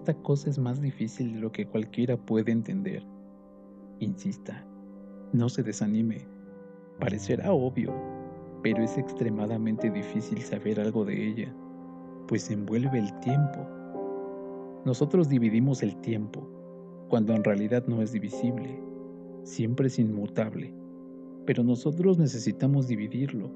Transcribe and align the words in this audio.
Esta 0.00 0.14
cosa 0.22 0.48
es 0.48 0.58
más 0.58 0.80
difícil 0.80 1.34
de 1.34 1.40
lo 1.40 1.52
que 1.52 1.66
cualquiera 1.66 2.16
puede 2.16 2.50
entender. 2.52 3.06
Insista, 3.98 4.66
no 5.34 5.50
se 5.50 5.62
desanime. 5.62 6.26
Parecerá 6.98 7.52
obvio, 7.52 7.92
pero 8.62 8.82
es 8.82 8.96
extremadamente 8.96 9.90
difícil 9.90 10.40
saber 10.40 10.80
algo 10.80 11.04
de 11.04 11.28
ella, 11.28 11.54
pues 12.28 12.50
envuelve 12.50 12.98
el 12.98 13.20
tiempo. 13.20 13.68
Nosotros 14.86 15.28
dividimos 15.28 15.82
el 15.82 15.94
tiempo, 16.00 16.48
cuando 17.10 17.34
en 17.34 17.44
realidad 17.44 17.84
no 17.86 18.00
es 18.00 18.12
divisible, 18.12 18.82
siempre 19.42 19.88
es 19.88 19.98
inmutable, 19.98 20.72
pero 21.44 21.62
nosotros 21.62 22.16
necesitamos 22.18 22.88
dividirlo, 22.88 23.50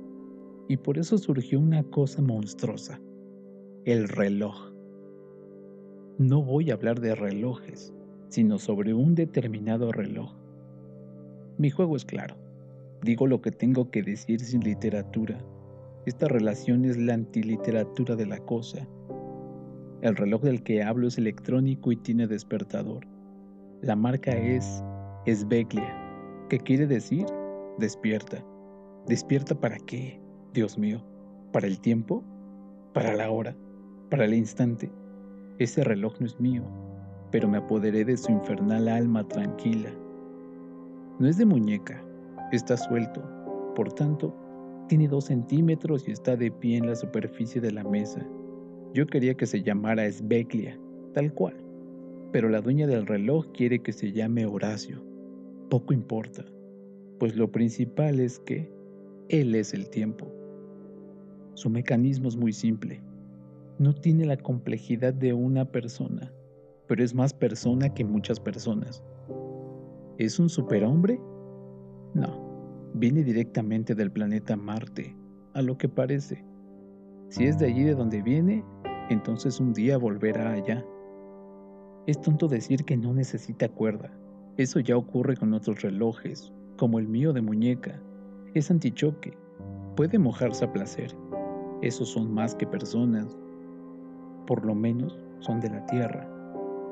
y 0.69 0.77
por 0.77 0.99
eso 0.99 1.17
surgió 1.17 1.59
una 1.59 1.85
cosa 1.85 2.21
monstruosa, 2.21 3.01
el 3.87 4.09
reloj. 4.09 4.74
No 6.19 6.43
voy 6.43 6.71
a 6.71 6.75
hablar 6.75 7.01
de 7.01 7.17
relojes, 7.17 7.93
sino 8.29 8.59
sobre 8.59 8.95
un 8.95 9.17
determinado 9.17 9.91
reloj. 9.91 10.33
Mi 11.59 11.71
juego 11.71 11.97
es 11.97 12.05
claro. 12.05 12.37
Digo 13.03 13.27
lo 13.27 13.41
que 13.41 13.51
tengo 13.51 13.91
que 13.91 14.05
decir 14.05 14.39
sin 14.39 14.61
literatura. 14.61 15.39
Esta 16.07 16.29
relación 16.29 16.85
es 16.85 16.97
la 16.99 17.15
antiliteratura 17.15 18.15
de 18.15 18.27
la 18.27 18.39
cosa. 18.39 18.87
El 20.03 20.15
reloj 20.15 20.43
del 20.43 20.63
que 20.63 20.85
hablo 20.85 21.09
es 21.09 21.19
electrónico 21.19 21.91
y 21.91 21.97
tiene 21.97 22.29
despertador. 22.29 23.05
La 23.83 23.97
marca 23.97 24.31
es 24.31 24.85
Esbeglia, 25.27 26.47
que 26.49 26.61
quiere 26.61 26.87
decir 26.87 27.27
despierta. 27.79 28.45
¿Despierta 29.09 29.59
para 29.59 29.79
qué? 29.79 30.21
Dios 30.53 30.79
mío, 30.79 31.05
¿para 31.53 31.67
el 31.67 31.81
tiempo? 31.81 32.23
¿Para 32.93 33.17
la 33.17 33.33
hora? 33.33 33.57
¿Para 34.11 34.27
el 34.27 34.35
instante? 34.35 34.93
Ese 35.61 35.85
reloj 35.85 36.15
no 36.19 36.27
es 36.27 36.41
mío, 36.41 36.65
pero 37.31 37.49
me 37.49 37.59
apoderé 37.59 38.05
de 38.05 38.17
su 38.17 38.33
infernal 38.33 38.89
alma 38.89 39.27
tranquila. 39.29 39.91
No 41.21 41.29
es 41.29 41.39
de 41.39 41.45
muñeca, 41.45 42.05
está 42.51 42.77
suelto, 42.77 43.23
por 43.77 43.93
tanto, 43.93 44.35
tiene 44.89 45.07
dos 45.07 45.27
centímetros 45.27 46.09
y 46.09 46.11
está 46.11 46.35
de 46.35 46.51
pie 46.51 46.79
en 46.79 46.89
la 46.89 46.97
superficie 46.97 47.61
de 47.61 47.71
la 47.71 47.85
mesa. 47.85 48.27
Yo 48.95 49.07
quería 49.07 49.35
que 49.35 49.47
se 49.47 49.63
llamara 49.63 50.11
Sveglia, 50.11 50.77
tal 51.13 51.33
cual, 51.33 51.55
pero 52.33 52.49
la 52.49 52.61
dueña 52.61 52.89
del 52.89 53.07
reloj 53.07 53.47
quiere 53.53 53.79
que 53.79 53.93
se 53.93 54.11
llame 54.11 54.47
Horacio. 54.47 55.05
Poco 55.71 55.93
importa, 55.93 56.45
pues 57.21 57.37
lo 57.37 57.53
principal 57.53 58.19
es 58.19 58.41
que 58.41 58.69
él 59.29 59.55
es 59.55 59.73
el 59.73 59.89
tiempo. 59.89 60.27
Su 61.55 61.71
mecanismo 61.71 62.27
es 62.27 62.37
muy 62.37 62.53
simple 62.53 63.01
no 63.79 63.95
tiene 63.95 64.25
la 64.25 64.37
complejidad 64.37 65.13
de 65.15 65.33
una 65.33 65.65
persona, 65.65 66.33
pero 66.87 67.03
es 67.03 67.15
más 67.15 67.33
persona 67.33 67.93
que 67.93 68.05
muchas 68.05 68.39
personas. 68.39 69.03
¿Es 70.19 70.39
un 70.39 70.49
superhombre? 70.49 71.21
No, 72.15 72.91
viene 72.95 73.25
directamente 73.25 73.95
del 73.95 74.13
planeta 74.13 74.57
Marte, 74.57 75.17
a 75.55 75.63
lo 75.63 75.77
que 75.77 75.89
parece. 75.89 76.45
Si 77.29 77.45
es 77.45 77.59
de 77.59 77.67
allí 77.67 77.83
de 77.83 77.95
donde 77.95 78.23
viene, 78.23 78.65
entonces 79.11 79.59
un 79.59 79.73
día 79.73 79.99
volverá 79.99 80.53
allá. 80.53 80.85
Es 82.07 82.21
tonto 82.21 82.47
decir 82.47 82.85
que 82.85 82.97
no 82.97 83.13
necesita 83.13 83.69
cuerda. 83.69 84.13
Eso 84.57 84.79
ya 84.79 84.97
ocurre 84.97 85.37
con 85.37 85.53
otros 85.53 85.83
relojes, 85.83 86.53
como 86.77 87.01
el 87.01 87.09
mío 87.09 87.33
de 87.33 87.43
muñeca. 87.43 88.01
Es 88.55 88.71
antichoque. 88.71 89.37
Puede 89.97 90.19
mojarse 90.19 90.65
a 90.65 90.73
placer. 90.73 91.17
Esos 91.83 92.11
son 92.11 92.33
más 92.33 92.55
que 92.55 92.67
personas, 92.67 93.37
por 94.47 94.65
lo 94.65 94.75
menos 94.75 95.19
son 95.41 95.61
de 95.61 95.71
la 95.71 95.85
tierra. 95.87 96.29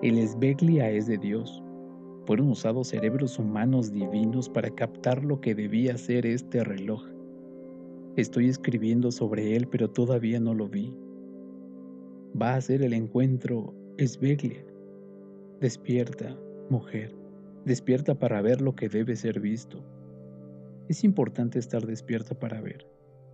El 0.03 0.19
esbeglia 0.19 0.91
es 0.91 1.07
de 1.07 1.19
Dios. 1.19 1.63
Fueron 2.27 2.51
usados 2.51 2.89
cerebros 2.89 3.39
humanos 3.39 3.93
divinos 3.93 4.49
para 4.49 4.71
captar 4.71 5.25
lo 5.25 5.41
que 5.41 5.55
debía 5.55 5.97
ser 5.97 6.27
este 6.27 6.65
reloj. 6.65 7.05
Estoy 8.17 8.49
escribiendo 8.49 9.11
sobre 9.11 9.57
él, 9.57 9.69
pero 9.69 9.91
todavía 9.91 10.39
no 10.39 10.55
lo 10.55 10.69
vi. 10.69 10.95
Va 12.41 12.55
a 12.55 12.61
ser 12.61 12.83
el 12.83 12.93
encuentro 12.93 13.75
esbeglia. 13.97 14.65
Despierta, 15.61 16.37
mujer, 16.69 17.15
despierta 17.65 18.15
para 18.15 18.43
ver 18.43 18.61
lo 18.61 18.75
que 18.75 18.89
debe 18.89 19.17
ser 19.17 19.41
visto. 19.41 19.79
Es 20.89 21.05
importante 21.05 21.59
estar 21.59 21.87
despierta 21.87 22.39
para 22.39 22.61
ver, 22.61 22.87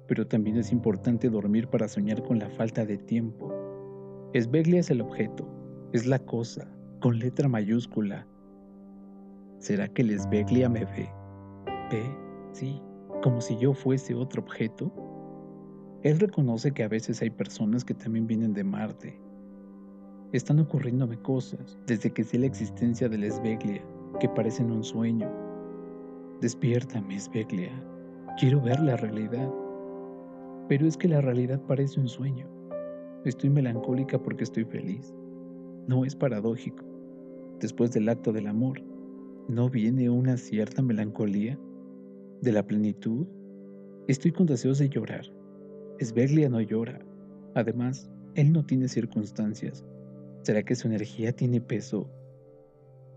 pero 0.07 0.27
también 0.27 0.59
es 0.59 0.71
importante 0.71 1.29
dormir 1.29 1.69
para 1.69 1.89
soñar 1.89 2.23
con 2.23 2.39
la 2.39 2.51
falta 2.51 2.85
de 2.85 2.99
tiempo 2.99 3.68
Esbeglia 4.35 4.81
es 4.81 4.91
el 4.91 5.01
objeto, 5.01 5.49
es 5.95 6.07
la 6.07 6.19
cosa, 6.19 6.69
con 7.01 7.19
letra 7.19 7.49
mayúscula. 7.49 8.27
¿Será 9.59 9.89
que 9.89 10.03
el 10.03 10.11
Esbeglia 10.11 10.69
me 10.69 10.85
ve? 10.85 11.09
¿Ve? 11.91 12.03
Sí, 12.53 12.79
como 13.23 13.41
si 13.41 13.57
yo 13.57 13.73
fuese 13.73 14.15
otro 14.15 14.43
objeto. 14.43 14.93
Él 16.03 16.21
reconoce 16.21 16.73
que 16.73 16.83
a 16.83 16.89
veces 16.89 17.23
hay 17.23 17.31
personas 17.31 17.87
que 17.87 17.95
también 17.95 18.27
vienen 18.27 18.53
de 18.53 18.65
Marte. 18.65 19.19
Están 20.33 20.61
ocurriéndome 20.61 21.17
cosas 21.23 21.79
desde 21.87 22.13
que 22.13 22.23
sé 22.23 22.39
la 22.39 22.47
existencia 22.47 23.09
del 23.09 23.25
Esbeglia, 23.25 23.83
que 24.21 24.29
parecen 24.29 24.71
un 24.71 24.85
sueño. 24.85 25.33
Despiértame, 26.43 27.17
Esbeglia. 27.17 27.73
Quiero 28.39 28.61
ver 28.61 28.79
la 28.81 28.97
realidad. 28.97 29.51
Pero 30.69 30.87
es 30.87 30.99
que 30.99 31.09
la 31.09 31.23
realidad 31.23 31.63
parece 31.63 31.99
un 31.99 32.09
sueño. 32.09 32.58
Estoy 33.25 33.51
melancólica 33.51 34.23
porque 34.23 34.45
estoy 34.45 34.65
feliz. 34.65 35.13
No 35.89 36.05
es 36.05 36.15
paradójico. 36.15 36.85
Después 37.61 37.93
del 37.93 38.09
acto 38.09 38.33
del 38.33 38.47
amor, 38.47 38.81
¿no 39.49 39.69
viene 39.69 40.09
una 40.09 40.37
cierta 40.37 40.83
melancolía? 40.83 41.59
¿De 42.41 42.53
la 42.53 42.65
plenitud? 42.65 43.27
Estoy 44.07 44.31
con 44.31 44.47
deseos 44.47 44.79
de 44.79 44.89
llorar. 44.89 45.27
Esbeglia 45.99 46.49
no 46.49 46.61
llora. 46.61 47.01
Además, 47.55 48.09
él 48.37 48.53
no 48.53 48.65
tiene 48.65 48.87
circunstancias. 48.87 49.85
¿Será 50.43 50.63
que 50.63 50.77
su 50.77 50.87
energía 50.87 51.33
tiene 51.33 51.61
peso? 51.61 52.09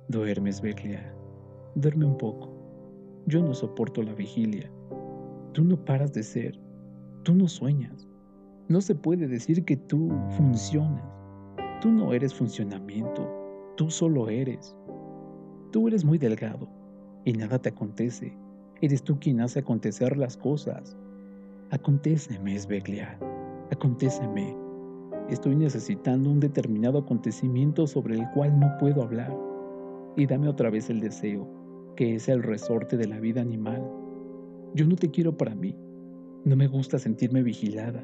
Duerme, 0.08 0.50
Esbeglia. 0.50 1.14
Duerme 1.76 2.06
un 2.06 2.18
poco. 2.18 2.52
Yo 3.28 3.44
no 3.44 3.54
soporto 3.54 4.02
la 4.02 4.16
vigilia. 4.16 4.72
Tú 5.54 5.64
no 5.64 5.86
paras 5.86 6.12
de 6.12 6.24
ser. 6.24 6.60
Tú 7.24 7.36
no 7.36 7.48
sueñas. 7.48 8.11
No 8.72 8.80
se 8.80 8.96
puede 8.96 9.28
decir 9.28 9.66
que 9.66 9.76
tú 9.76 10.10
funcionas. 10.38 11.04
Tú 11.82 11.92
no 11.92 12.14
eres 12.14 12.34
funcionamiento, 12.34 13.30
tú 13.76 13.92
solo 13.92 14.30
eres. 14.30 14.78
Tú 15.74 15.90
eres 15.90 16.06
muy 16.06 16.18
delgado 16.18 16.70
y 17.26 17.34
nada 17.34 17.60
te 17.60 17.68
acontece. 17.68 18.34
Eres 18.80 19.04
tú 19.04 19.20
quien 19.20 19.42
hace 19.42 19.60
acontecer 19.60 20.16
las 20.16 20.38
cosas. 20.38 20.96
Aconteceme, 21.72 22.58
Sveglia, 22.58 23.20
aconteceme. 23.72 24.56
Estoy 25.30 25.58
necesitando 25.58 26.30
un 26.32 26.40
determinado 26.40 27.00
acontecimiento 27.00 27.86
sobre 27.88 28.16
el 28.16 28.32
cual 28.32 28.58
no 28.58 28.72
puedo 28.80 29.04
hablar. 29.04 29.38
Y 30.16 30.28
dame 30.28 30.48
otra 30.48 30.70
vez 30.70 30.90
el 30.90 31.02
deseo, 31.02 31.46
que 31.98 32.16
es 32.16 32.30
el 32.30 32.42
resorte 32.42 32.96
de 32.96 33.08
la 33.10 33.20
vida 33.20 33.42
animal. 33.42 33.86
Yo 34.76 34.88
no 34.88 34.96
te 34.96 35.12
quiero 35.12 35.36
para 35.36 35.56
mí. 35.56 35.76
No 36.46 36.56
me 36.56 36.68
gusta 36.68 37.00
sentirme 37.00 37.44
vigilada 37.44 38.02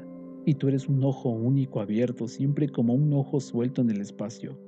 y 0.48 0.54
tú 0.54 0.68
eres 0.68 0.88
un 0.88 1.04
ojo 1.04 1.28
único 1.28 1.78
abierto, 1.78 2.26
siempre 2.26 2.70
como 2.70 2.94
un 2.94 3.12
ojo 3.12 3.38
suelto 3.38 3.82
en 3.82 3.90
el 3.90 4.00
espacio. 4.00 4.58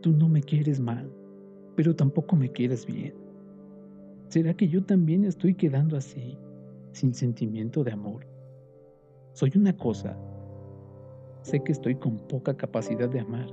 Tú 0.00 0.12
no 0.12 0.30
me 0.30 0.42
quieres 0.42 0.80
mal, 0.80 1.12
pero 1.76 1.94
tampoco 1.94 2.36
me 2.36 2.50
quieres 2.50 2.86
bien. 2.86 3.12
¿Será 4.28 4.54
que 4.54 4.66
yo 4.66 4.82
también 4.82 5.26
estoy 5.26 5.52
quedando 5.52 5.94
así, 5.94 6.38
sin 6.92 7.12
sentimiento 7.12 7.84
de 7.84 7.92
amor? 7.92 8.26
Soy 9.34 9.52
una 9.56 9.76
cosa. 9.76 10.16
Sé 11.42 11.62
que 11.62 11.72
estoy 11.72 11.96
con 11.96 12.16
poca 12.26 12.56
capacidad 12.56 13.10
de 13.10 13.20
amar. 13.20 13.50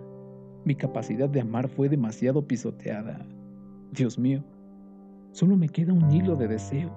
Mi 0.64 0.74
capacidad 0.74 1.28
de 1.28 1.42
amar 1.42 1.68
fue 1.68 1.90
demasiado 1.90 2.48
pisoteada. 2.48 3.28
Dios 3.92 4.18
mío, 4.18 4.42
solo 5.34 5.58
me 5.58 5.68
queda 5.68 5.92
un 5.92 6.10
hilo 6.14 6.38
de 6.38 6.48
deseo. 6.48 6.96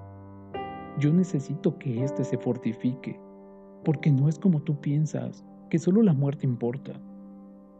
Yo 0.97 1.11
necesito 1.11 1.77
que 1.77 2.05
éste 2.05 2.23
se 2.23 2.37
fortifique 2.37 3.19
porque 3.83 4.11
no 4.11 4.27
es 4.27 4.37
como 4.37 4.61
tú 4.61 4.79
piensas, 4.79 5.45
que 5.69 5.79
solo 5.79 6.01
la 6.01 6.13
muerte 6.13 6.45
importa. 6.45 6.93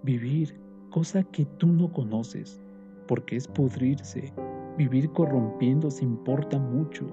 Vivir, 0.04 0.60
cosa 0.90 1.24
que 1.24 1.46
tú 1.58 1.68
no 1.68 1.92
conoces, 1.92 2.62
porque 3.08 3.36
es 3.36 3.48
pudrirse, 3.48 4.34
vivir 4.78 5.10
corrompiéndose 5.12 6.04
importa 6.04 6.60
mucho. 6.60 7.06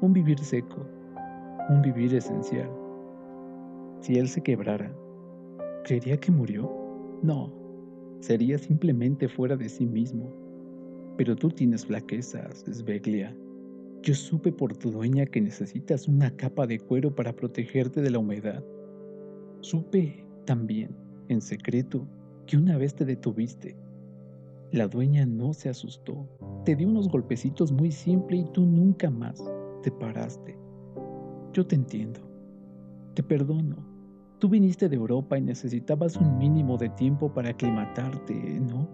Un 0.00 0.12
vivir 0.12 0.38
seco, 0.38 0.86
un 1.68 1.82
vivir 1.82 2.14
esencial. 2.14 2.70
Si 4.00 4.18
él 4.18 4.28
se 4.28 4.42
quebrara, 4.42 4.92
¿creería 5.84 6.18
que 6.18 6.32
murió? 6.32 6.70
No, 7.22 7.52
sería 8.20 8.58
simplemente 8.58 9.28
fuera 9.28 9.56
de 9.56 9.68
sí 9.68 9.86
mismo. 9.86 10.32
Pero 11.16 11.36
tú 11.36 11.50
tienes 11.50 11.84
flaquezas, 11.84 12.64
Sveglia. 12.70 13.36
Yo 14.02 14.14
supe 14.14 14.50
por 14.50 14.74
tu 14.74 14.90
dueña 14.90 15.26
que 15.26 15.42
necesitas 15.42 16.08
una 16.08 16.34
capa 16.34 16.66
de 16.66 16.80
cuero 16.80 17.14
para 17.14 17.36
protegerte 17.36 18.00
de 18.00 18.10
la 18.10 18.18
humedad. 18.18 18.64
Supe 19.60 20.24
también, 20.46 20.96
en 21.28 21.42
secreto, 21.42 22.06
que 22.46 22.56
una 22.56 22.78
vez 22.78 22.94
te 22.94 23.04
detuviste. 23.04 23.76
La 24.72 24.88
dueña 24.88 25.26
no 25.26 25.52
se 25.52 25.68
asustó, 25.68 26.26
te 26.64 26.76
dio 26.76 26.88
unos 26.88 27.08
golpecitos 27.08 27.72
muy 27.72 27.92
simples 27.92 28.40
y 28.40 28.52
tú 28.52 28.64
nunca 28.64 29.10
más 29.10 29.44
te 29.82 29.90
paraste. 29.90 30.56
Yo 31.52 31.66
te 31.66 31.74
entiendo, 31.74 32.20
te 33.12 33.22
perdono. 33.22 33.76
Tú 34.38 34.48
viniste 34.48 34.88
de 34.88 34.96
Europa 34.96 35.36
y 35.36 35.42
necesitabas 35.42 36.16
un 36.16 36.38
mínimo 36.38 36.78
de 36.78 36.88
tiempo 36.88 37.34
para 37.34 37.50
aclimatarte, 37.50 38.34
¿no? 38.60 38.88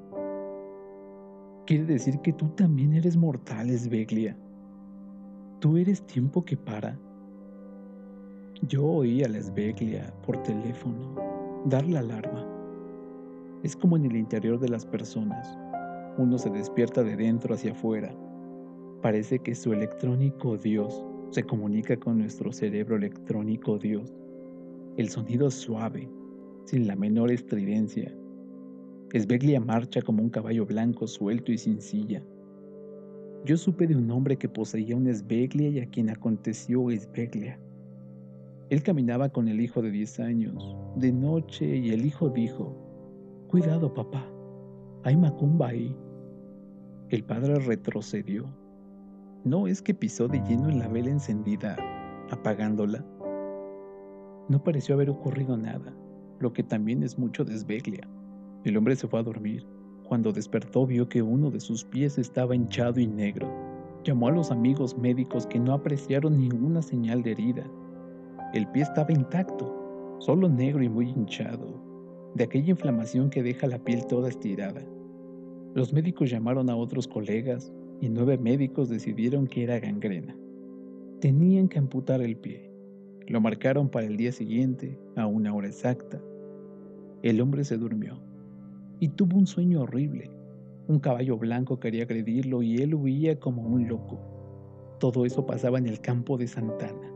Quiere 1.65 1.85
decir 1.85 2.19
que 2.23 2.33
tú 2.33 2.49
también 2.57 2.93
eres 2.95 3.17
mortal, 3.17 3.71
Sveglia. 3.71 4.37
Tú 5.61 5.79
eres 5.79 6.07
tiempo 6.07 6.45
que 6.45 6.57
para. 6.57 6.99
Yo 8.69 8.85
oí 8.85 9.25
a 9.25 9.29
la 9.29 9.41
Sveglia 9.41 10.13
por 10.25 10.43
teléfono 10.43 11.15
dar 11.65 11.87
la 11.87 12.01
alarma. 12.01 12.47
Es 13.63 13.75
como 13.75 13.97
en 13.97 14.05
el 14.05 14.17
interior 14.17 14.61
de 14.61 14.69
las 14.69 14.85
personas. 14.85 15.59
Uno 16.19 16.37
se 16.37 16.51
despierta 16.51 17.03
de 17.03 17.17
dentro 17.17 17.55
hacia 17.55 17.73
afuera. 17.73 18.15
Parece 19.01 19.39
que 19.39 19.55
su 19.55 19.73
electrónico 19.73 20.59
Dios 20.59 21.03
se 21.31 21.43
comunica 21.43 21.97
con 21.97 22.19
nuestro 22.19 22.53
cerebro 22.53 22.97
electrónico 22.97 23.79
Dios 23.79 24.13
el 24.99 25.09
sonido 25.09 25.51
suave, 25.51 26.09
sin 26.65 26.87
la 26.87 26.97
menor 26.97 27.31
estridencia. 27.31 28.15
Esbeglia 29.13 29.61
marcha 29.61 30.03
como 30.03 30.23
un 30.23 30.31
caballo 30.31 30.67
blanco 30.67 31.07
suelto 31.07 31.51
y 31.51 31.59
sin 31.59 31.81
silla. 31.81 32.23
Yo 33.47 33.57
supe 33.57 33.87
de 33.87 33.95
un 33.95 34.11
hombre 34.11 34.37
que 34.37 34.49
poseía 34.49 34.97
un 34.97 35.07
Esbeglia 35.07 35.69
y 35.69 35.79
a 35.79 35.87
quien 35.87 36.11
aconteció 36.11 36.91
Esbeglia. 36.91 37.61
Él 38.71 38.83
caminaba 38.83 39.29
con 39.29 39.47
el 39.47 39.61
hijo 39.61 39.83
de 39.83 39.93
10 39.93 40.19
años, 40.19 40.77
de 40.97 41.13
noche, 41.13 41.77
y 41.77 41.91
el 41.91 42.05
hijo 42.05 42.29
dijo, 42.29 42.77
Cuidado, 43.47 43.95
papá, 43.95 44.29
hay 45.05 45.17
macumba 45.17 45.69
ahí. 45.69 45.97
El 47.09 47.23
padre 47.23 47.61
retrocedió. 47.61 48.47
No 49.45 49.69
es 49.69 49.81
que 49.81 49.95
pisó 49.95 50.27
de 50.27 50.41
lleno 50.41 50.69
en 50.69 50.81
la 50.81 50.89
vela 50.89 51.11
encendida, 51.11 51.77
apagándola. 52.33 53.07
No 54.49 54.65
pareció 54.65 54.97
haber 54.97 55.09
ocurrido 55.09 55.57
nada, 55.57 55.95
lo 56.41 56.53
que 56.53 56.65
también 56.65 57.05
es 57.05 57.17
mucho 57.17 57.45
desveglia. 57.45 58.09
El 58.65 58.77
hombre 58.77 58.97
se 58.97 59.07
fue 59.07 59.21
a 59.21 59.23
dormir. 59.23 59.65
Cuando 60.09 60.33
despertó 60.33 60.87
vio 60.87 61.09
que 61.09 61.21
uno 61.21 61.51
de 61.51 61.59
sus 61.59 61.85
pies 61.85 62.17
estaba 62.17 62.55
hinchado 62.55 63.01
y 63.01 63.09
negro. 63.09 63.49
Llamó 64.05 64.29
a 64.29 64.31
los 64.31 64.53
amigos 64.53 64.97
médicos 64.97 65.49
que 65.49 65.59
no 65.59 65.75
apreciaron 65.75 66.39
ninguna 66.39 66.81
señal 66.81 67.25
de 67.25 67.33
herida. 67.33 67.69
El 68.55 68.69
pie 68.69 68.85
estaba 68.85 69.13
intacto, 69.13 70.17
solo 70.21 70.49
negro 70.49 70.85
y 70.85 70.89
muy 70.89 71.09
hinchado, 71.09 71.83
de 72.37 72.45
aquella 72.45 72.71
inflamación 72.71 73.31
que 73.31 73.43
deja 73.43 73.67
la 73.67 73.81
piel 73.81 74.07
toda 74.07 74.29
estirada. 74.29 74.81
Los 75.75 75.93
médicos 75.93 76.31
llamaron 76.31 76.71
a 76.71 76.77
otros 76.77 77.09
colegas 77.09 77.73
y 78.01 78.09
nueve 78.09 78.39
médicos 78.39 78.89
decidieron 78.89 79.49
que 79.49 79.65
era 79.65 79.81
gangrena. 79.81 80.37
Tenían 81.21 81.67
que 81.67 81.81
amputar 81.81 82.21
el 82.21 82.37
pie. 82.37 82.71
Lo 83.27 83.41
marcaron 83.41 83.89
para 83.89 84.07
el 84.07 84.17
día 84.17 84.31
siguiente, 84.31 85.01
a 85.17 85.27
una 85.27 85.53
hora 85.53 85.67
exacta. 85.67 86.23
El 87.23 87.41
hombre 87.41 87.65
se 87.65 87.77
durmió 87.77 88.26
y 89.01 89.09
tuvo 89.09 89.37
un 89.37 89.47
sueño 89.47 89.83
horrible. 89.83 90.31
Un 90.89 91.01
caballo 91.01 91.37
blanco 91.37 91.81
quería 91.81 92.05
agredirlo 92.05 92.63
y 92.63 92.77
él 92.77 92.95
huía 92.95 93.39
como 93.39 93.63
un 93.63 93.89
loco. 93.89 94.19
Todo 94.99 95.27
eso 95.27 95.45
pasaba 95.45 95.79
en 95.79 95.87
el 95.87 96.01
campo 96.01 96.39
de 96.39 96.47
Santana. 96.47 97.13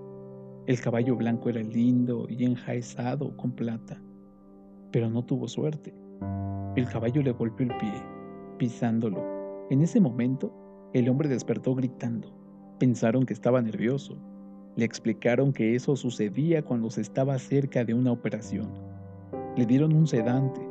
El 0.67 0.81
caballo 0.81 1.17
blanco 1.17 1.49
era 1.49 1.63
lindo 1.63 2.27
y 2.29 2.45
enjaezado 2.45 3.37
con 3.37 3.53
plata, 3.53 4.01
pero 4.91 5.09
no 5.09 5.25
tuvo 5.25 5.49
suerte. 5.49 5.95
El 6.77 6.87
caballo 6.87 7.23
le 7.23 7.33
golpeó 7.33 7.67
el 7.67 7.77
pie, 7.79 7.93
pisándolo. 8.59 9.25
En 9.71 9.83
ese 9.83 10.01
momento, 10.01 10.53
el 10.93 11.09
hombre 11.09 11.29
despertó 11.29 11.75
gritando. 11.75 12.33
Pensaron 12.79 13.25
que 13.25 13.33
estaba 13.33 13.63
nervioso, 13.63 14.19
le 14.77 14.85
explicaron 14.85 15.53
que 15.53 15.75
eso 15.75 15.97
sucedía 15.97 16.63
cuando 16.63 16.91
se 16.91 17.01
estaba 17.01 17.39
cerca 17.39 17.85
de 17.85 17.93
una 17.93 18.13
operación. 18.13 18.71
Le 19.57 19.67
dieron 19.67 19.93
un 19.93 20.07
sedante. 20.07 20.70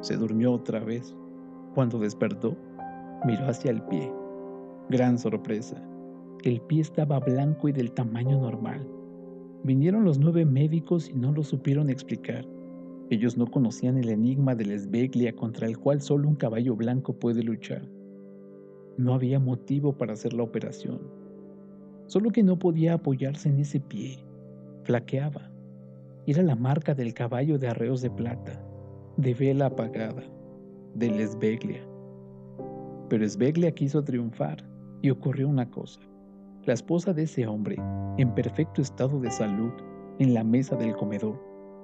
Se 0.00 0.16
durmió 0.16 0.52
otra 0.52 0.80
vez. 0.80 1.14
Cuando 1.74 1.98
despertó, 1.98 2.56
miró 3.24 3.46
hacia 3.46 3.70
el 3.70 3.82
pie. 3.82 4.12
Gran 4.88 5.18
sorpresa. 5.18 5.82
El 6.44 6.60
pie 6.62 6.80
estaba 6.80 7.18
blanco 7.20 7.68
y 7.68 7.72
del 7.72 7.92
tamaño 7.92 8.40
normal. 8.40 8.86
Vinieron 9.64 10.04
los 10.04 10.18
nueve 10.18 10.44
médicos 10.44 11.08
y 11.08 11.14
no 11.14 11.32
lo 11.32 11.42
supieron 11.42 11.90
explicar. 11.90 12.46
Ellos 13.10 13.36
no 13.36 13.46
conocían 13.46 13.98
el 13.98 14.08
enigma 14.08 14.54
de 14.54 14.66
la 14.66 14.74
esbeglia 14.74 15.34
contra 15.34 15.66
el 15.66 15.78
cual 15.78 16.00
solo 16.00 16.28
un 16.28 16.36
caballo 16.36 16.76
blanco 16.76 17.12
puede 17.12 17.42
luchar. 17.42 17.82
No 18.96 19.14
había 19.14 19.40
motivo 19.40 19.96
para 19.96 20.12
hacer 20.12 20.32
la 20.32 20.42
operación 20.42 21.00
solo 22.08 22.30
que 22.30 22.42
no 22.42 22.58
podía 22.58 22.94
apoyarse 22.94 23.48
en 23.48 23.60
ese 23.60 23.78
pie. 23.78 24.18
Flaqueaba. 24.82 25.50
Era 26.26 26.42
la 26.42 26.56
marca 26.56 26.94
del 26.94 27.14
caballo 27.14 27.58
de 27.58 27.68
arreos 27.68 28.00
de 28.00 28.10
plata, 28.10 28.60
de 29.18 29.34
vela 29.34 29.66
apagada, 29.66 30.22
del 30.94 31.20
Esbeglia. 31.20 31.86
Pero 33.10 33.24
Esbeglia 33.24 33.70
quiso 33.72 34.02
triunfar 34.02 34.64
y 35.02 35.10
ocurrió 35.10 35.48
una 35.48 35.70
cosa. 35.70 36.00
La 36.64 36.72
esposa 36.72 37.12
de 37.12 37.24
ese 37.24 37.46
hombre, 37.46 37.76
en 38.16 38.34
perfecto 38.34 38.80
estado 38.80 39.20
de 39.20 39.30
salud, 39.30 39.72
en 40.18 40.32
la 40.32 40.42
mesa 40.42 40.74
del 40.76 40.96
comedor, 40.96 41.38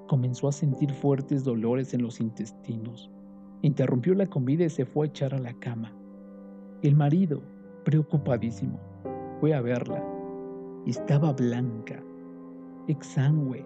comenzó 0.09 0.49
a 0.49 0.53
sentir 0.53 0.91
fuertes 0.93 1.45
dolores 1.45 1.93
en 1.93 2.03
los 2.03 2.21
intestinos. 2.21 3.11
Interrumpió 3.61 4.15
la 4.15 4.27
comida 4.27 4.65
y 4.65 4.71
se 4.71 4.87
fue 4.87 5.05
a 5.05 5.09
echar 5.11 5.35
a 5.35 5.39
la 5.39 5.53
cama. 5.59 5.93
El 6.81 6.95
marido, 6.95 7.43
preocupadísimo, 7.85 8.81
fue 9.41 9.53
a 9.53 9.61
verla 9.61 10.03
estaba 10.87 11.33
blanca, 11.33 12.03
exangüe. 12.89 13.65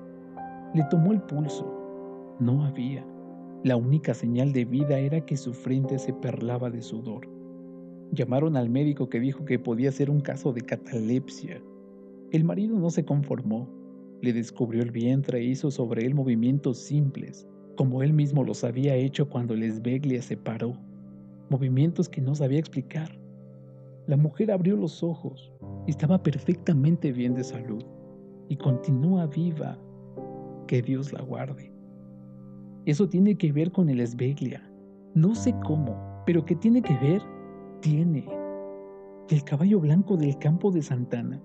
Le 0.74 0.84
tomó 0.84 1.12
el 1.12 1.20
pulso. 1.22 1.66
No 2.38 2.64
había. 2.64 3.04
La 3.64 3.76
única 3.76 4.14
señal 4.14 4.52
de 4.52 4.64
vida 4.64 5.00
era 5.00 5.26
que 5.26 5.36
su 5.36 5.52
frente 5.52 5.98
se 5.98 6.12
perlaba 6.12 6.70
de 6.70 6.80
sudor. 6.80 7.28
Llamaron 8.12 8.56
al 8.56 8.70
médico 8.70 9.08
que 9.08 9.18
dijo 9.18 9.44
que 9.44 9.58
podía 9.58 9.90
ser 9.90 10.10
un 10.10 10.20
caso 10.20 10.52
de 10.52 10.60
catalepsia. 10.60 11.60
El 12.30 12.44
marido 12.44 12.78
no 12.78 12.88
se 12.90 13.04
conformó. 13.04 13.68
Le 14.22 14.32
descubrió 14.32 14.82
el 14.82 14.92
vientre 14.92 15.40
e 15.40 15.44
hizo 15.44 15.72
sobre 15.72 16.06
él 16.06 16.14
movimientos 16.14 16.78
simples, 16.78 17.48
como 17.76 18.02
él 18.04 18.12
mismo 18.12 18.44
los 18.44 18.62
había 18.62 18.94
hecho 18.94 19.28
cuando 19.28 19.56
Lesbeglia 19.56 20.22
se 20.22 20.36
paró. 20.36 20.74
Movimientos 21.50 22.08
que 22.08 22.20
no 22.20 22.36
sabía 22.36 22.60
explicar. 22.60 23.18
La 24.06 24.16
mujer 24.16 24.52
abrió 24.52 24.76
los 24.76 25.02
ojos. 25.02 25.52
Estaba 25.88 26.22
perfectamente 26.22 27.10
bien 27.10 27.34
de 27.34 27.42
salud 27.42 27.82
y 28.48 28.56
continúa 28.56 29.26
viva. 29.26 29.76
Que 30.68 30.80
Dios 30.80 31.12
la 31.12 31.22
guarde. 31.22 31.77
Eso 32.86 33.08
tiene 33.08 33.36
que 33.36 33.52
ver 33.52 33.72
con 33.72 33.88
el 33.88 34.00
esbeglia. 34.00 34.62
No 35.14 35.34
sé 35.34 35.54
cómo, 35.64 36.22
pero 36.26 36.44
que 36.44 36.54
tiene 36.56 36.82
que 36.82 36.96
ver, 36.98 37.22
tiene. 37.80 38.26
El 39.28 39.44
caballo 39.44 39.80
blanco 39.80 40.16
del 40.16 40.38
campo 40.38 40.70
de 40.70 40.82
Santana, 40.82 41.40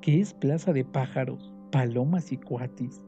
que 0.00 0.20
es 0.20 0.32
plaza 0.32 0.72
de 0.72 0.84
pájaros, 0.84 1.52
palomas 1.70 2.32
y 2.32 2.36
cuatis. 2.36 3.04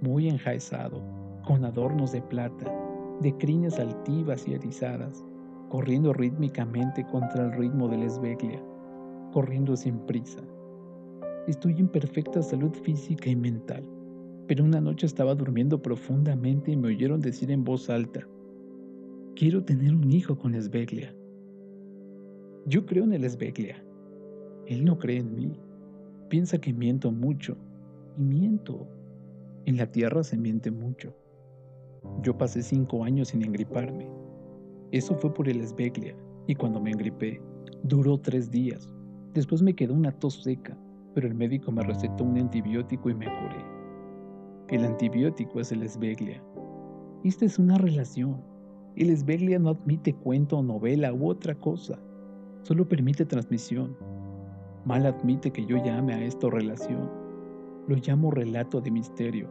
Muy 0.00 0.28
enjaezado, 0.28 1.02
con 1.44 1.64
adornos 1.64 2.12
de 2.12 2.22
plata, 2.22 2.72
de 3.20 3.36
crines 3.36 3.78
altivas 3.78 4.46
y 4.46 4.54
erizadas 4.54 5.24
corriendo 5.72 6.12
rítmicamente 6.12 7.02
contra 7.06 7.46
el 7.46 7.52
ritmo 7.52 7.88
de 7.88 7.96
la 7.96 8.04
esbeglia, 8.04 8.62
corriendo 9.32 9.74
sin 9.74 9.98
prisa. 10.00 10.42
Estoy 11.48 11.76
en 11.78 11.88
perfecta 11.88 12.42
salud 12.42 12.74
física 12.82 13.30
y 13.30 13.36
mental, 13.36 13.82
pero 14.46 14.64
una 14.64 14.80
noche 14.80 15.06
estaba 15.06 15.34
durmiendo 15.34 15.80
profundamente 15.80 16.70
y 16.70 16.76
me 16.76 16.88
oyeron 16.88 17.20
decir 17.20 17.50
en 17.50 17.64
voz 17.64 17.88
alta, 17.90 18.26
quiero 19.36 19.64
tener 19.64 19.94
un 19.94 20.10
hijo 20.10 20.36
con 20.36 20.54
Esbeglia. 20.54 21.14
Yo 22.66 22.86
creo 22.86 23.04
en 23.04 23.12
el 23.12 23.24
Esbeglia. 23.24 23.82
Él 24.66 24.84
no 24.84 24.98
cree 24.98 25.18
en 25.18 25.34
mí. 25.34 25.60
Piensa 26.28 26.58
que 26.58 26.72
miento 26.72 27.10
mucho. 27.10 27.56
Y 28.16 28.22
miento. 28.22 28.86
En 29.64 29.76
la 29.76 29.86
tierra 29.86 30.22
se 30.22 30.36
miente 30.36 30.70
mucho. 30.70 31.14
Yo 32.22 32.36
pasé 32.36 32.62
cinco 32.62 33.04
años 33.04 33.28
sin 33.28 33.42
engriparme. 33.42 34.08
Eso 34.90 35.14
fue 35.14 35.32
por 35.32 35.48
el 35.48 35.60
esbeglia, 35.60 36.14
y 36.46 36.54
cuando 36.54 36.80
me 36.80 36.90
engripé, 36.90 37.40
duró 37.82 38.18
tres 38.18 38.50
días. 38.50 38.92
Después 39.32 39.62
me 39.62 39.74
quedó 39.74 39.94
una 39.94 40.12
tos 40.12 40.42
seca, 40.42 40.76
pero 41.14 41.26
el 41.26 41.34
médico 41.34 41.72
me 41.72 41.82
recetó 41.82 42.24
un 42.24 42.38
antibiótico 42.38 43.08
y 43.08 43.14
me 43.14 43.26
curé. 43.26 43.71
El 44.68 44.84
antibiótico 44.84 45.60
es 45.60 45.72
el 45.72 45.82
esbeglia. 45.82 46.42
Esta 47.24 47.44
es 47.44 47.58
una 47.58 47.78
relación. 47.78 48.42
El 48.96 49.10
Esbeglia 49.10 49.58
no 49.58 49.70
admite 49.70 50.12
cuento, 50.12 50.62
novela 50.62 51.12
u 51.12 51.28
otra 51.28 51.54
cosa. 51.54 51.98
Solo 52.62 52.88
permite 52.88 53.24
transmisión. 53.24 53.96
Mal 54.84 55.06
admite 55.06 55.50
que 55.50 55.64
yo 55.64 55.76
llame 55.82 56.14
a 56.14 56.24
esto 56.24 56.50
relación. 56.50 57.10
Lo 57.86 57.96
llamo 57.96 58.30
relato 58.30 58.80
de 58.80 58.90
misterio 58.90 59.48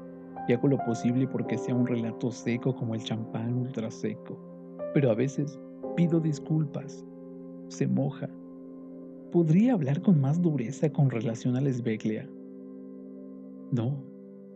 y 0.48 0.54
hago 0.54 0.68
lo 0.68 0.78
posible 0.86 1.28
porque 1.28 1.58
sea 1.58 1.74
un 1.74 1.88
relato 1.88 2.32
seco 2.32 2.76
como 2.76 2.94
el 2.94 3.04
champán 3.04 3.54
ultra 3.54 3.90
seco. 3.90 4.38
Pero 4.94 5.10
a 5.12 5.16
veces 5.16 5.60
pido 5.96 6.20
disculpas. 6.20 7.06
Se 7.70 7.88
moja. 7.88 8.30
¿Podría 9.32 9.74
hablar 9.74 10.02
con 10.02 10.20
más 10.20 10.42
dureza 10.42 10.92
con 10.92 11.10
relación 11.10 11.56
a 11.56 11.62
Esbeglia? 11.62 12.30
No, 13.72 14.11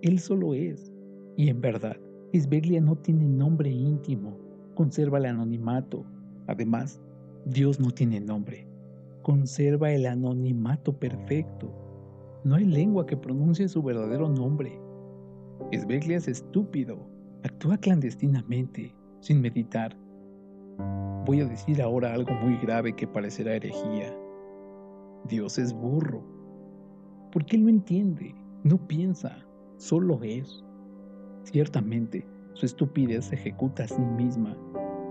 él 0.05 0.19
solo 0.19 0.53
es. 0.53 0.93
Y 1.35 1.49
en 1.49 1.61
verdad, 1.61 1.97
Esbeglia 2.31 2.79
no 2.79 2.95
tiene 2.95 3.27
nombre 3.27 3.71
íntimo, 3.71 4.37
conserva 4.75 5.17
el 5.17 5.25
anonimato. 5.25 6.05
Además, 6.47 7.01
Dios 7.45 7.79
no 7.79 7.89
tiene 7.89 8.19
nombre, 8.19 8.67
conserva 9.23 9.91
el 9.91 10.05
anonimato 10.05 10.93
perfecto. 10.97 11.73
No 12.43 12.55
hay 12.55 12.65
lengua 12.65 13.07
que 13.07 13.17
pronuncie 13.17 13.67
su 13.67 13.81
verdadero 13.81 14.29
nombre. 14.29 14.79
Esbeglia 15.71 16.17
es 16.17 16.27
estúpido, 16.27 17.09
actúa 17.43 17.77
clandestinamente, 17.77 18.93
sin 19.21 19.41
meditar. 19.41 19.97
Voy 21.25 21.41
a 21.41 21.45
decir 21.45 21.81
ahora 21.81 22.13
algo 22.13 22.33
muy 22.35 22.57
grave 22.57 22.93
que 22.93 23.07
parecerá 23.07 23.55
herejía. 23.55 24.15
Dios 25.27 25.57
es 25.57 25.73
burro, 25.73 26.23
porque 27.31 27.55
Él 27.55 27.63
no 27.63 27.69
entiende, 27.69 28.35
no 28.63 28.77
piensa, 28.77 29.44
solo 29.77 30.19
es. 30.23 30.63
Ciertamente, 31.43 32.25
su 32.53 32.65
estupidez 32.65 33.25
se 33.25 33.35
ejecuta 33.35 33.83
a 33.83 33.87
sí 33.87 34.01
misma, 34.01 34.57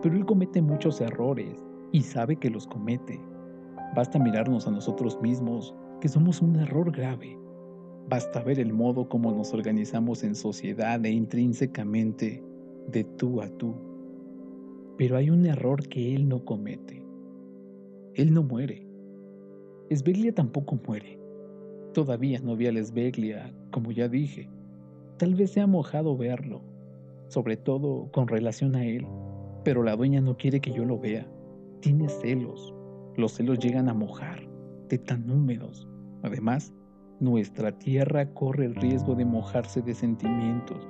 pero 0.03 0.17
él 0.17 0.25
comete 0.25 0.61
muchos 0.63 1.01
errores 1.01 1.55
y 1.93 2.03
sabe 2.03 2.37
que 2.37 2.51
los 2.51 2.67
comete. 2.67 3.21
Basta 3.95 4.19
mirarnos 4.19 4.67
a 4.67 4.71
nosotros 4.71 5.21
mismos, 5.23 5.75
que 6.01 6.09
somos 6.09 6.43
un 6.43 6.57
error 6.57 6.91
grave. 6.91 7.39
Basta 8.09 8.43
ver 8.43 8.59
el 8.59 8.73
modo 8.73 9.09
como 9.09 9.33
nos 9.33 9.55
organizamos 9.55 10.25
en 10.25 10.35
sociedad 10.35 11.05
e 11.05 11.11
intrínsecamente 11.11 12.43
de 12.89 13.05
tú 13.05 13.41
a 13.41 13.49
tú. 13.49 13.75
Pero 14.99 15.17
hay 15.17 15.31
un 15.31 15.47
error 15.47 15.87
que 15.89 16.15
él 16.15 16.29
no 16.29 16.45
comete. 16.45 17.05
Él 18.15 18.33
no 18.33 18.43
muere. 18.43 18.87
Esbeglia 19.91 20.35
tampoco 20.35 20.79
muere. 20.87 21.24
Todavía 21.95 22.41
no 22.41 22.57
vi 22.57 22.67
a 22.67 22.71
Esbeglia, 22.71 23.55
como 23.71 23.93
ya 23.93 24.09
dije, 24.09 24.49
Tal 25.17 25.37
vez 25.37 25.53
sea 25.53 25.69
mojado 25.69 26.17
verlo, 26.17 26.61
sobre 27.29 27.57
todo 27.57 28.11
con 28.11 28.27
relación 28.27 28.75
a 28.75 28.85
él, 28.85 29.07
pero 29.63 29.85
la 29.85 29.95
dueña 29.95 30.21
no 30.21 30.37
quiere 30.37 30.61
que 30.61 30.73
yo 30.73 30.85
lo 30.85 30.99
vea. 30.99 31.25
Tiene 31.81 32.09
celos. 32.09 32.75
Los 33.17 33.35
celos 33.35 33.61
llegan 33.61 33.89
a 33.89 33.95
mojar, 33.95 34.45
de 34.89 34.99
tan 34.99 35.31
húmedos. 35.31 35.89
Además, 36.25 36.75
nuestra 37.21 37.71
tierra 37.79 38.29
corre 38.35 38.65
el 38.65 38.75
riesgo 38.75 39.15
de 39.15 39.25
mojarse 39.25 39.81
de 39.81 39.95
sentimientos. 39.95 40.89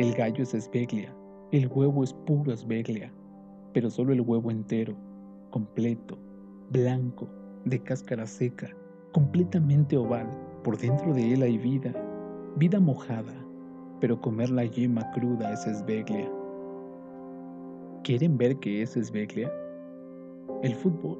El 0.00 0.12
gallo 0.14 0.42
es 0.42 0.54
esbeglia, 0.54 1.14
el 1.52 1.68
huevo 1.68 2.02
es 2.02 2.12
puro 2.12 2.52
esbeglia, 2.52 3.12
pero 3.72 3.88
solo 3.88 4.12
el 4.12 4.22
huevo 4.22 4.50
entero, 4.50 4.96
completo, 5.50 6.18
blanco, 6.72 7.28
de 7.64 7.78
cáscara 7.80 8.26
seca, 8.26 8.74
completamente 9.12 9.96
oval. 9.96 10.28
Por 10.62 10.76
dentro 10.78 11.14
de 11.14 11.32
él 11.32 11.42
hay 11.42 11.56
vida, 11.58 11.92
Vida 12.56 12.80
mojada, 12.80 13.32
pero 14.00 14.20
comer 14.20 14.50
la 14.50 14.64
yema 14.64 15.08
cruda 15.12 15.52
es 15.52 15.66
esbeglia. 15.66 16.30
¿Quieren 18.02 18.36
ver 18.36 18.56
qué 18.58 18.82
es 18.82 18.96
esbeglia? 18.96 19.50
El 20.62 20.74
fútbol. 20.74 21.18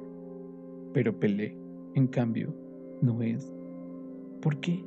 Pero 0.93 1.17
Pelé, 1.17 1.57
en 1.95 2.07
cambio, 2.07 2.53
no 3.01 3.21
es. 3.21 3.51
¿Por 4.41 4.59
qué? 4.59 4.83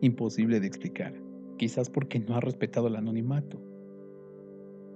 Imposible 0.00 0.60
de 0.60 0.68
explicar. 0.68 1.12
Quizás 1.58 1.90
porque 1.90 2.20
no 2.20 2.36
ha 2.36 2.40
respetado 2.40 2.86
el 2.86 2.96
anonimato. 2.96 3.60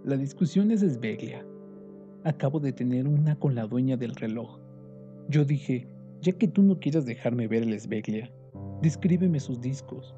La 0.04 0.16
discusión 0.16 0.70
es 0.70 0.82
esbeglia. 0.82 1.44
Acabo 2.22 2.60
de 2.60 2.72
tener 2.72 3.08
una 3.08 3.36
con 3.36 3.56
la 3.56 3.66
dueña 3.66 3.96
del 3.96 4.14
reloj. 4.14 4.60
Yo 5.28 5.44
dije, 5.44 5.88
ya 6.20 6.32
que 6.32 6.48
tú 6.48 6.62
no 6.62 6.78
quieres 6.78 7.06
dejarme 7.06 7.46
ver 7.46 7.62
el 7.62 7.72
esbeglia, 7.72 8.30
descríbeme 8.82 9.40
sus 9.40 9.60
discos. 9.60 10.14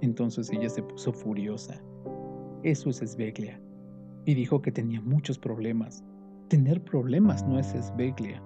Entonces 0.00 0.50
ella 0.50 0.68
se 0.68 0.82
puso 0.82 1.12
furiosa. 1.12 1.80
Eso 2.62 2.90
es 2.90 3.02
esbeglia. 3.02 3.60
Y 4.26 4.34
dijo 4.34 4.60
que 4.62 4.72
tenía 4.72 5.00
muchos 5.00 5.38
problemas. 5.38 6.04
Tener 6.48 6.82
problemas 6.82 7.46
no 7.46 7.58
es 7.58 7.74
esbeglia. 7.74 8.42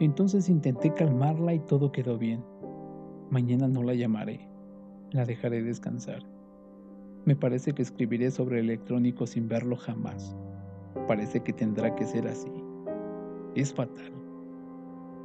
Entonces 0.00 0.48
intenté 0.48 0.92
calmarla 0.92 1.54
y 1.54 1.60
todo 1.60 1.92
quedó 1.92 2.18
bien. 2.18 2.44
Mañana 3.30 3.68
no 3.68 3.82
la 3.82 3.94
llamaré. 3.94 4.48
La 5.12 5.24
dejaré 5.24 5.62
descansar. 5.62 6.22
Me 7.24 7.36
parece 7.36 7.72
que 7.72 7.82
escribiré 7.82 8.30
sobre 8.30 8.60
electrónico 8.60 9.26
sin 9.26 9.48
verlo 9.48 9.76
jamás. 9.76 10.36
Parece 11.08 11.40
que 11.40 11.52
tendrá 11.52 11.94
que 11.94 12.04
ser 12.04 12.26
así. 12.28 12.52
Es 13.54 13.72
fatal. 13.72 14.23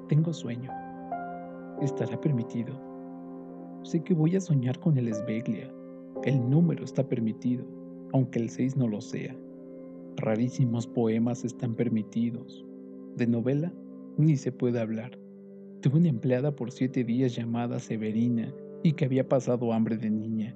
Tengo 0.09 0.33
sueño. 0.33 0.71
¿Estará 1.83 2.19
permitido? 2.19 2.73
Sé 3.83 4.03
que 4.03 4.15
voy 4.15 4.35
a 4.35 4.41
soñar 4.41 4.79
con 4.79 4.97
el 4.97 5.07
esbeglia. 5.07 5.71
El 6.23 6.49
número 6.49 6.83
está 6.83 7.07
permitido, 7.07 7.63
aunque 8.11 8.39
el 8.39 8.49
6 8.49 8.75
no 8.75 8.87
lo 8.87 9.01
sea. 9.01 9.37
Rarísimos 10.15 10.87
poemas 10.87 11.45
están 11.45 11.75
permitidos. 11.75 12.65
De 13.17 13.27
novela 13.27 13.71
ni 14.17 14.35
se 14.35 14.51
puede 14.51 14.79
hablar. 14.79 15.11
Tuve 15.81 15.99
una 15.99 16.09
empleada 16.09 16.55
por 16.55 16.71
siete 16.71 17.03
días 17.03 17.35
llamada 17.35 17.77
Severina 17.77 18.51
y 18.81 18.93
que 18.93 19.05
había 19.05 19.29
pasado 19.29 19.73
hambre 19.73 19.95
de 19.95 20.09
niña. 20.09 20.55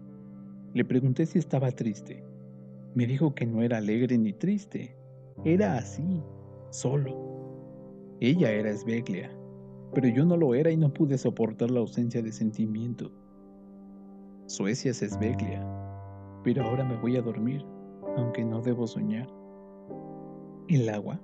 Le 0.73 0.83
pregunté 0.83 1.27
si 1.27 1.37
estaba 1.37 1.69
triste. 1.69 2.23
Me 2.95 3.05
dijo 3.05 3.35
que 3.35 3.45
no 3.45 3.61
era 3.61 3.77
alegre 3.77 4.17
ni 4.17 4.33
triste. 4.33 4.95
Era 5.45 5.77
así, 5.77 6.23
solo. 6.71 7.15
Ella 8.19 8.51
era 8.51 8.71
esbeglia 8.71 9.29
pero 9.93 10.07
yo 10.07 10.25
no 10.25 10.37
lo 10.37 10.55
era 10.55 10.71
y 10.71 10.77
no 10.77 10.93
pude 10.93 11.17
soportar 11.17 11.71
la 11.71 11.79
ausencia 11.79 12.21
de 12.21 12.31
sentimiento. 12.31 13.11
Suecia 14.47 14.91
es 14.91 15.01
esbeglia, 15.01 15.65
pero 16.43 16.63
ahora 16.63 16.83
me 16.83 16.97
voy 16.97 17.17
a 17.17 17.21
dormir, 17.21 17.63
aunque 18.17 18.43
no 18.43 18.61
debo 18.61 18.87
soñar. 18.87 19.27
El 20.67 20.89
agua, 20.89 21.19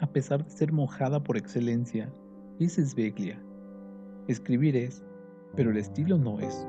a 0.00 0.06
pesar 0.06 0.44
de 0.44 0.50
ser 0.50 0.72
mojada 0.72 1.22
por 1.22 1.36
excelencia, 1.36 2.12
es 2.58 2.78
esbeglia. 2.78 3.42
Escribir 4.28 4.76
es, 4.76 5.04
pero 5.56 5.70
el 5.70 5.76
estilo 5.76 6.18
no 6.18 6.38
es. 6.40 6.66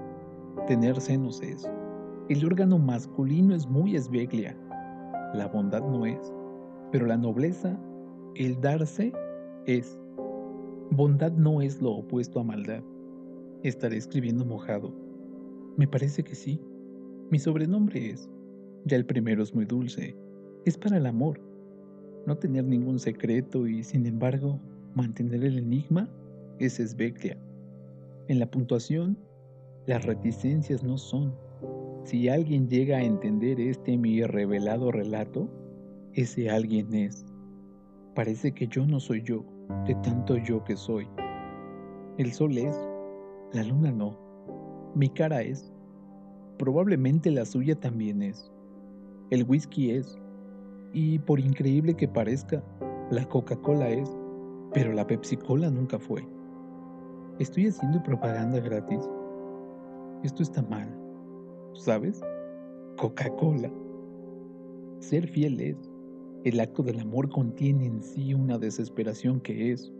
Tener 0.67 0.99
senos 0.99 1.41
es. 1.41 1.69
El 2.29 2.45
órgano 2.45 2.79
masculino 2.79 3.53
es 3.53 3.67
muy 3.67 3.95
esbeglia. 3.95 4.57
La 5.33 5.47
bondad 5.47 5.81
no 5.81 6.05
es, 6.05 6.33
pero 6.91 7.05
la 7.05 7.17
nobleza, 7.17 7.77
el 8.35 8.59
darse, 8.61 9.13
es. 9.65 9.99
Bondad 10.91 11.31
no 11.33 11.61
es 11.61 11.81
lo 11.81 11.91
opuesto 11.91 12.39
a 12.39 12.43
maldad. 12.43 12.83
Estaré 13.63 13.97
escribiendo 13.97 14.45
mojado. 14.45 14.93
Me 15.77 15.87
parece 15.87 16.23
que 16.23 16.35
sí. 16.35 16.61
Mi 17.31 17.39
sobrenombre 17.39 18.11
es. 18.11 18.29
Ya 18.85 18.97
el 18.97 19.05
primero 19.05 19.41
es 19.41 19.55
muy 19.55 19.65
dulce. 19.65 20.15
Es 20.65 20.77
para 20.77 20.97
el 20.97 21.05
amor. 21.05 21.39
No 22.27 22.37
tener 22.37 22.65
ningún 22.65 22.99
secreto 22.99 23.67
y, 23.67 23.83
sin 23.83 24.05
embargo, 24.05 24.59
mantener 24.93 25.43
el 25.43 25.57
enigma 25.57 26.09
es 26.59 26.79
esbeclia. 26.79 27.37
En 28.27 28.39
la 28.39 28.49
puntuación, 28.49 29.17
las 29.87 30.05
reticencias 30.05 30.83
no 30.83 30.97
son. 30.97 31.33
Si 32.03 32.29
alguien 32.29 32.67
llega 32.67 32.97
a 32.97 33.03
entender 33.03 33.59
este 33.59 33.97
mi 33.97 34.21
revelado 34.23 34.91
relato, 34.91 35.49
ese 36.13 36.49
alguien 36.49 36.93
es. 36.93 37.25
Parece 38.13 38.51
que 38.51 38.67
yo 38.67 38.85
no 38.85 38.99
soy 38.99 39.23
yo 39.23 39.43
de 39.85 39.95
tanto 39.95 40.37
yo 40.37 40.63
que 40.63 40.75
soy. 40.75 41.07
El 42.17 42.31
sol 42.31 42.57
es, 42.57 42.77
la 43.51 43.63
luna 43.63 43.91
no, 43.91 44.17
mi 44.95 45.09
cara 45.09 45.41
es, 45.41 45.71
probablemente 46.57 47.31
la 47.31 47.45
suya 47.45 47.75
también 47.75 48.21
es, 48.21 48.51
el 49.29 49.43
whisky 49.43 49.91
es, 49.91 50.19
y 50.93 51.19
por 51.19 51.39
increíble 51.39 51.95
que 51.95 52.07
parezca, 52.07 52.63
la 53.09 53.27
Coca-Cola 53.27 53.89
es, 53.89 54.09
pero 54.73 54.93
la 54.93 55.05
Pepsi-Cola 55.05 55.69
nunca 55.69 55.99
fue. 55.99 56.25
Estoy 57.39 57.67
haciendo 57.67 58.01
propaganda 58.03 58.59
gratis. 58.59 59.09
Esto 60.23 60.43
está 60.43 60.61
mal, 60.61 60.87
¿sabes? 61.73 62.21
Coca-Cola. 62.97 63.71
Ser 64.99 65.27
fiel 65.27 65.59
es, 65.59 65.91
el 66.43 66.59
acto 66.59 66.83
del 66.83 66.99
amor 66.99 67.29
contiene 67.29 67.85
en 67.85 68.03
sí 68.03 68.33
una 68.33 68.57
desesperación 68.57 69.39
que 69.39 69.71
es. 69.71 69.91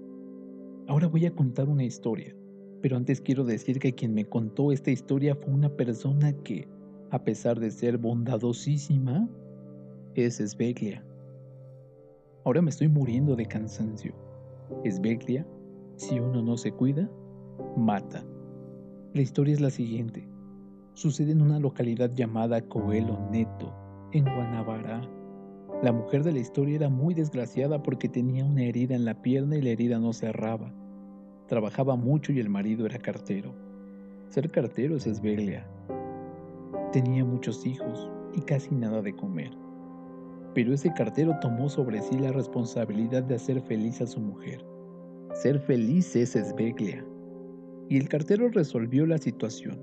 Ahora 0.88 1.08
voy 1.08 1.26
a 1.26 1.34
contar 1.34 1.70
una 1.70 1.86
historia, 1.86 2.36
pero 2.82 2.98
antes 2.98 3.22
quiero 3.22 3.46
decir 3.46 3.80
que 3.80 3.94
quien 3.94 4.14
me 4.14 4.26
contó 4.26 4.74
esta 4.74 4.92
historia 4.92 5.36
fue 5.36 5.54
una 5.54 5.70
persona 5.70 6.34
que, 6.44 6.68
a 7.12 7.24
pesar 7.24 7.60
de 7.60 7.72
ser 7.72 7.98
bondadosísima, 7.98 9.30
es 10.16 10.36
Sveglia. 10.38 11.04
Ahora 12.44 12.62
me 12.62 12.72
estoy 12.72 12.90
muriendo 12.90 13.38
de 13.38 13.46
cansancio. 13.46 14.14
Sveglia, 14.84 15.48
si 15.96 16.20
uno 16.20 16.42
no 16.42 16.58
se 16.58 16.74
cuida, 16.74 17.10
mata. 17.78 18.26
La 19.14 19.22
historia 19.22 19.54
es 19.54 19.62
la 19.62 19.70
siguiente. 19.70 20.28
Sucede 20.94 21.32
en 21.32 21.42
una 21.42 21.60
localidad 21.60 22.12
llamada 22.14 22.62
Coelho 22.62 23.18
Neto, 23.32 23.74
en 24.12 24.26
Guanabara. 24.26 25.23
La 25.84 25.92
mujer 25.92 26.24
de 26.24 26.32
la 26.32 26.40
historia 26.40 26.78
era 26.78 26.88
muy 26.88 27.14
desgraciada 27.14 27.84
porque 27.84 28.08
tenía 28.08 28.46
una 28.46 28.64
herida 28.64 28.96
en 28.96 29.04
la 29.04 29.22
pierna 29.22 29.58
y 29.58 29.62
la 29.62 29.72
herida 29.72 30.00
no 30.00 30.14
cerraba. 30.14 30.74
Trabajaba 31.50 31.98
mucho 31.98 32.32
y 32.32 32.40
el 32.40 32.48
marido 32.48 32.86
era 32.86 32.98
cartero. 33.00 33.54
Ser 34.30 34.50
cartero 34.50 34.96
es 34.96 35.04
Sveglia. 35.04 35.68
Tenía 36.94 37.26
muchos 37.26 37.66
hijos 37.66 38.10
y 38.34 38.40
casi 38.40 38.74
nada 38.74 39.02
de 39.02 39.14
comer. 39.14 39.52
Pero 40.54 40.74
ese 40.74 40.94
cartero 40.94 41.36
tomó 41.42 41.68
sobre 41.68 42.02
sí 42.02 42.18
la 42.18 42.32
responsabilidad 42.32 43.24
de 43.24 43.36
hacer 43.36 43.60
feliz 43.60 44.00
a 44.00 44.08
su 44.08 44.22
mujer. 44.22 44.64
Ser 45.34 45.60
feliz 45.60 46.16
es 46.16 46.30
Sveglia. 46.30 47.06
Y 47.90 47.98
el 47.98 48.08
cartero 48.08 48.48
resolvió 48.48 49.06
la 49.06 49.18
situación. 49.18 49.82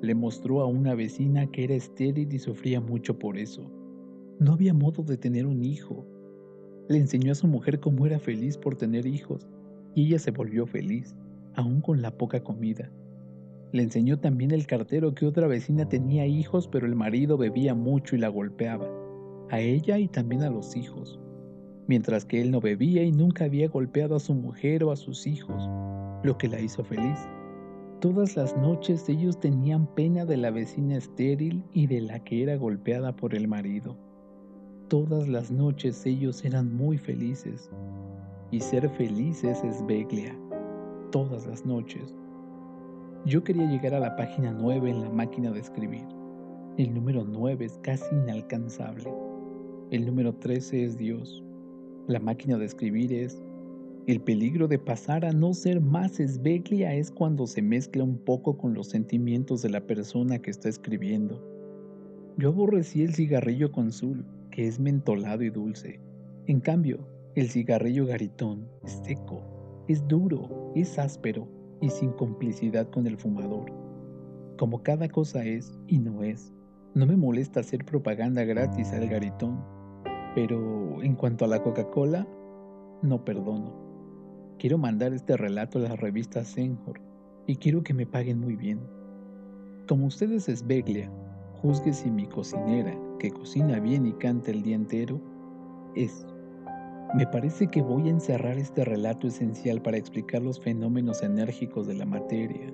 Le 0.00 0.16
mostró 0.16 0.60
a 0.60 0.66
una 0.66 0.96
vecina 0.96 1.46
que 1.46 1.62
era 1.62 1.74
estéril 1.74 2.32
y 2.32 2.40
sufría 2.40 2.80
mucho 2.80 3.16
por 3.16 3.38
eso. 3.38 3.75
No 4.38 4.52
había 4.52 4.74
modo 4.74 5.02
de 5.02 5.16
tener 5.16 5.46
un 5.46 5.64
hijo. 5.64 6.04
Le 6.88 6.98
enseñó 6.98 7.32
a 7.32 7.34
su 7.34 7.46
mujer 7.46 7.80
cómo 7.80 8.04
era 8.04 8.18
feliz 8.18 8.58
por 8.58 8.76
tener 8.76 9.06
hijos 9.06 9.48
y 9.94 10.06
ella 10.06 10.18
se 10.18 10.30
volvió 10.30 10.66
feliz, 10.66 11.16
aún 11.54 11.80
con 11.80 12.02
la 12.02 12.10
poca 12.10 12.44
comida. 12.44 12.92
Le 13.72 13.82
enseñó 13.82 14.18
también 14.18 14.50
el 14.50 14.66
cartero 14.66 15.14
que 15.14 15.24
otra 15.24 15.46
vecina 15.46 15.88
tenía 15.88 16.26
hijos 16.26 16.68
pero 16.68 16.86
el 16.86 16.94
marido 16.94 17.38
bebía 17.38 17.74
mucho 17.74 18.14
y 18.14 18.18
la 18.18 18.28
golpeaba, 18.28 18.86
a 19.50 19.60
ella 19.60 19.98
y 19.98 20.06
también 20.06 20.42
a 20.42 20.50
los 20.50 20.76
hijos, 20.76 21.18
mientras 21.88 22.26
que 22.26 22.42
él 22.42 22.50
no 22.50 22.60
bebía 22.60 23.04
y 23.04 23.12
nunca 23.12 23.46
había 23.46 23.68
golpeado 23.68 24.16
a 24.16 24.20
su 24.20 24.34
mujer 24.34 24.84
o 24.84 24.92
a 24.92 24.96
sus 24.96 25.26
hijos, 25.26 25.66
lo 26.22 26.36
que 26.36 26.48
la 26.48 26.60
hizo 26.60 26.84
feliz. 26.84 27.18
Todas 28.00 28.36
las 28.36 28.54
noches 28.58 29.08
ellos 29.08 29.40
tenían 29.40 29.86
pena 29.94 30.26
de 30.26 30.36
la 30.36 30.50
vecina 30.50 30.98
estéril 30.98 31.64
y 31.72 31.86
de 31.86 32.02
la 32.02 32.22
que 32.22 32.42
era 32.42 32.56
golpeada 32.56 33.16
por 33.16 33.34
el 33.34 33.48
marido. 33.48 33.96
Todas 34.88 35.26
las 35.26 35.50
noches 35.50 36.06
ellos 36.06 36.44
eran 36.44 36.72
muy 36.76 36.96
felices. 36.96 37.68
Y 38.52 38.60
ser 38.60 38.88
felices 38.90 39.64
es 39.64 39.84
Beglia. 39.84 40.38
Todas 41.10 41.44
las 41.44 41.66
noches. 41.66 42.14
Yo 43.24 43.42
quería 43.42 43.68
llegar 43.68 43.94
a 43.94 43.98
la 43.98 44.14
página 44.14 44.52
9 44.52 44.88
en 44.88 45.00
la 45.00 45.10
máquina 45.10 45.50
de 45.50 45.58
escribir. 45.58 46.06
El 46.78 46.94
número 46.94 47.24
9 47.24 47.64
es 47.64 47.78
casi 47.82 48.14
inalcanzable. 48.14 49.12
El 49.90 50.06
número 50.06 50.32
13 50.36 50.84
es 50.84 50.96
Dios. 50.96 51.42
La 52.06 52.20
máquina 52.20 52.56
de 52.56 52.66
escribir 52.66 53.12
es 53.12 53.42
el 54.06 54.20
peligro 54.20 54.68
de 54.68 54.78
pasar 54.78 55.24
a 55.24 55.32
no 55.32 55.52
ser 55.52 55.80
más 55.80 56.20
esbeglia 56.20 56.94
es 56.94 57.10
cuando 57.10 57.48
se 57.48 57.60
mezcla 57.60 58.04
un 58.04 58.18
poco 58.18 58.56
con 58.56 58.72
los 58.72 58.86
sentimientos 58.86 59.62
de 59.62 59.70
la 59.70 59.80
persona 59.80 60.38
que 60.38 60.52
está 60.52 60.68
escribiendo. 60.68 61.42
Yo 62.38 62.50
aborrecí 62.50 63.02
el 63.02 63.14
cigarrillo 63.14 63.72
con 63.72 63.90
sul, 63.90 64.24
es 64.56 64.80
mentolado 64.80 65.42
y 65.42 65.50
dulce. 65.50 66.00
En 66.46 66.60
cambio, 66.60 67.06
el 67.34 67.50
cigarrillo 67.50 68.06
garitón 68.06 68.68
es 68.84 69.00
seco, 69.04 69.84
es 69.88 70.06
duro, 70.08 70.72
es 70.74 70.98
áspero 70.98 71.46
y 71.82 71.90
sin 71.90 72.10
complicidad 72.12 72.88
con 72.88 73.06
el 73.06 73.18
fumador. 73.18 73.70
Como 74.56 74.82
cada 74.82 75.08
cosa 75.08 75.44
es 75.44 75.78
y 75.86 75.98
no 75.98 76.22
es, 76.22 76.54
no 76.94 77.06
me 77.06 77.16
molesta 77.16 77.60
hacer 77.60 77.84
propaganda 77.84 78.44
gratis 78.44 78.92
al 78.92 79.06
garitón, 79.08 79.62
pero 80.34 81.02
en 81.02 81.14
cuanto 81.14 81.44
a 81.44 81.48
la 81.48 81.62
Coca-Cola, 81.62 82.26
no 83.02 83.22
perdono. 83.24 83.74
Quiero 84.58 84.78
mandar 84.78 85.12
este 85.12 85.36
relato 85.36 85.78
a 85.78 85.82
la 85.82 85.96
revista 85.96 86.42
Senhor 86.42 86.98
y 87.46 87.56
quiero 87.56 87.82
que 87.82 87.92
me 87.92 88.06
paguen 88.06 88.40
muy 88.40 88.56
bien. 88.56 88.80
Como 89.86 90.06
ustedes 90.06 90.48
es 90.48 90.66
Beglia, 90.66 91.10
juzgue 91.60 91.92
si 91.92 92.10
mi 92.10 92.26
cocinera, 92.26 92.98
que 93.18 93.30
cocina 93.30 93.80
bien 93.80 94.06
y 94.06 94.12
canta 94.14 94.50
el 94.50 94.62
día 94.62 94.76
entero, 94.76 95.20
es. 95.94 96.26
Me 97.14 97.26
parece 97.26 97.68
que 97.68 97.82
voy 97.82 98.08
a 98.08 98.12
encerrar 98.12 98.58
este 98.58 98.84
relato 98.84 99.28
esencial 99.28 99.80
para 99.80 99.96
explicar 99.96 100.42
los 100.42 100.60
fenómenos 100.60 101.22
enérgicos 101.22 101.86
de 101.86 101.94
la 101.94 102.04
materia, 102.04 102.72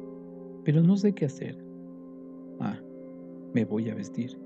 pero 0.65 0.83
no 0.83 0.97
sé 0.97 1.13
qué 1.13 1.27
hacer. 1.27 1.57
Ah, 2.61 2.79
me 3.55 3.65
voy 3.65 3.91
a 3.91 3.95
vestir. 3.95 4.39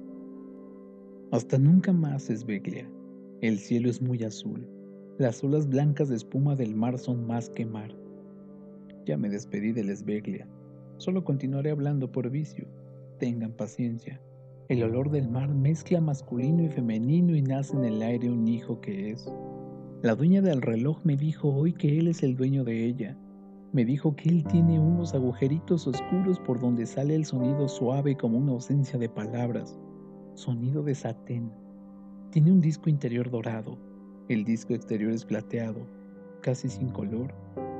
Hasta 1.31 1.59
nunca 1.59 1.93
más 1.93 2.31
es 2.31 2.45
Beglia. 2.45 2.91
El 3.41 3.59
cielo 3.59 3.89
es 3.89 4.03
muy 4.03 4.23
azul 4.25 4.67
las 5.19 5.43
olas 5.43 5.67
blancas 5.67 6.11
de 6.11 6.17
espuma 6.17 6.55
del 6.57 6.75
mar 6.75 6.99
son 6.99 7.27
más 7.27 7.49
que 7.49 7.65
mar. 7.65 7.91
Ya 9.07 9.17
me 9.17 9.31
despedí 9.31 9.73
de 9.73 9.83
Lesbeglia. 9.83 10.47
Solo 10.99 11.25
continuaré 11.25 11.71
hablando 11.71 12.13
por 12.13 12.29
vicio. 12.29 12.67
Tengan 13.19 13.53
paciencia. 13.53 14.21
El 14.69 14.83
olor 14.83 15.11
del 15.11 15.29
mar 15.29 15.55
mezcla 15.55 16.01
masculino 16.01 16.63
y 16.63 16.69
femenino 16.69 17.37
y 17.37 17.43
nace 17.43 17.77
en 17.77 17.85
el 17.85 18.03
aire 18.03 18.31
un 18.31 18.47
hijo 18.49 18.81
que 18.81 19.11
es. 19.11 19.31
La 20.03 20.15
dueña 20.15 20.43
del 20.43 20.63
reloj 20.63 20.99
me 21.05 21.17
dijo 21.17 21.49
hoy 21.49 21.73
que 21.73 21.99
él 21.99 22.09
es 22.09 22.23
el 22.23 22.37
dueño 22.37 22.65
de 22.65 22.85
ella. 22.85 23.17
Me 23.73 23.85
dijo 23.85 24.17
que 24.17 24.29
él 24.29 24.45
tiene 24.45 24.81
unos 24.81 25.15
agujeritos 25.15 25.87
oscuros 25.87 26.39
por 26.41 26.59
donde 26.59 26.87
sale 26.87 27.15
el 27.15 27.25
sonido 27.25 27.69
suave 27.69 28.17
como 28.17 28.39
una 28.39 28.53
ausencia 28.53 28.99
de 28.99 29.09
palabras. 29.09 29.79
Sonido 30.35 30.83
de 30.83 30.95
satén. 30.95 31.51
Tiene 32.31 32.53
un 32.53 32.61
disco 32.61 32.91
interior 32.91 33.31
dorado 33.31 33.79
el 34.29 34.45
disco 34.45 34.75
exterior 34.75 35.13
es 35.13 35.25
plateado, 35.25 35.87
casi 36.43 36.69
sin 36.69 36.89
color, 36.89 37.33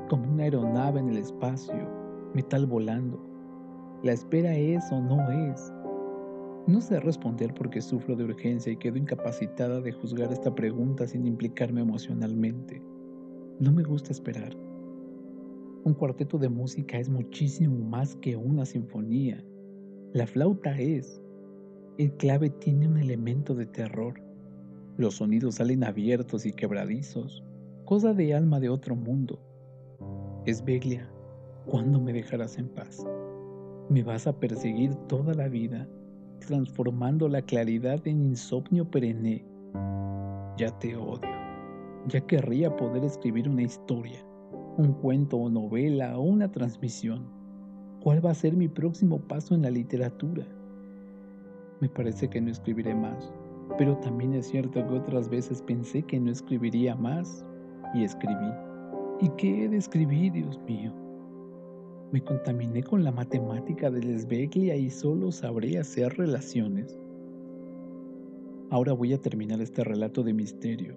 como 0.07 0.31
una 0.31 0.43
aeronave 0.43 1.01
en 1.01 1.09
el 1.09 1.17
espacio, 1.17 1.89
metal 2.33 2.65
volando. 2.65 3.19
La 4.01 4.13
espera 4.13 4.55
es 4.55 4.89
o 4.93 5.01
no 5.01 5.29
es. 5.29 5.73
No 6.67 6.81
sé 6.81 6.99
responder 6.99 7.53
porque 7.53 7.81
sufro 7.81 8.17
de 8.17 8.25
urgencia 8.25 8.73
y 8.73 8.75
quedo 8.75 8.97
incapacitada 8.97 9.79
de 9.79 9.93
juzgar 9.93 10.33
esta 10.33 10.53
pregunta 10.53 11.07
sin 11.07 11.25
implicarme 11.25 11.79
emocionalmente. 11.79 12.81
No 13.61 13.71
me 13.71 13.83
gusta 13.83 14.11
esperar. 14.11 14.53
Un 15.85 15.93
cuarteto 15.93 16.37
de 16.37 16.49
música 16.49 16.99
es 16.99 17.07
muchísimo 17.07 17.77
más 17.87 18.17
que 18.17 18.35
una 18.35 18.65
sinfonía. 18.65 19.41
La 20.11 20.27
flauta 20.27 20.77
es. 20.77 21.21
El 21.97 22.11
clave 22.17 22.49
tiene 22.49 22.89
un 22.89 22.97
elemento 22.97 23.55
de 23.55 23.65
terror. 23.65 24.15
Los 24.97 25.15
sonidos 25.15 25.55
salen 25.55 25.85
abiertos 25.85 26.45
y 26.45 26.51
quebradizos, 26.51 27.45
cosa 27.85 28.13
de 28.13 28.33
alma 28.33 28.59
de 28.59 28.67
otro 28.67 28.93
mundo. 28.97 29.39
Esbeglia, 30.45 31.09
¿cuándo 31.65 32.01
me 32.01 32.11
dejarás 32.11 32.57
en 32.57 32.67
paz? 32.67 33.05
Me 33.89 34.03
vas 34.03 34.27
a 34.27 34.37
perseguir 34.37 34.93
toda 35.07 35.33
la 35.33 35.47
vida, 35.47 35.87
transformando 36.39 37.27
la 37.27 37.41
claridad 37.41 38.05
en 38.07 38.21
insomnio 38.21 38.89
perenne. 38.89 39.43
Ya 40.57 40.69
te 40.79 40.95
odio. 40.95 41.29
Ya 42.07 42.21
querría 42.21 42.75
poder 42.75 43.03
escribir 43.03 43.49
una 43.49 43.63
historia, 43.63 44.19
un 44.77 44.93
cuento 44.93 45.37
o 45.37 45.49
novela 45.49 46.17
o 46.17 46.21
una 46.21 46.51
transmisión. 46.51 47.25
¿Cuál 48.01 48.25
va 48.25 48.31
a 48.31 48.35
ser 48.35 48.55
mi 48.55 48.67
próximo 48.67 49.19
paso 49.19 49.55
en 49.55 49.63
la 49.63 49.69
literatura? 49.69 50.45
Me 51.81 51.89
parece 51.89 52.29
que 52.29 52.39
no 52.39 52.49
escribiré 52.49 52.95
más 52.95 53.31
pero 53.77 53.97
también 53.97 54.33
es 54.33 54.47
cierto 54.47 54.85
que 54.87 54.93
otras 54.93 55.29
veces 55.29 55.61
pensé 55.61 56.01
que 56.03 56.19
no 56.19 56.31
escribiría 56.31 56.95
más 56.95 57.45
y 57.93 58.03
escribí. 58.03 58.51
¿Y 59.21 59.29
qué 59.29 59.65
he 59.65 59.69
de 59.69 59.77
escribir, 59.77 60.33
Dios 60.33 60.59
mío? 60.67 60.93
Me 62.11 62.23
contaminé 62.23 62.83
con 62.83 63.03
la 63.03 63.11
matemática 63.11 63.91
de 63.91 64.01
Lesbeglia 64.01 64.75
y 64.75 64.89
solo 64.89 65.31
sabré 65.31 65.77
hacer 65.77 66.17
relaciones. 66.17 66.97
Ahora 68.69 68.93
voy 68.93 69.13
a 69.13 69.21
terminar 69.21 69.61
este 69.61 69.83
relato 69.83 70.23
de 70.23 70.33
misterio. 70.33 70.95